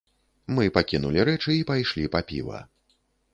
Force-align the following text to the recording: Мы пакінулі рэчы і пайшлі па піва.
Мы 0.59 0.63
пакінулі 0.77 1.25
рэчы 1.29 1.51
і 1.57 1.67
пайшлі 1.73 2.07
па 2.17 2.23
піва. 2.33 2.65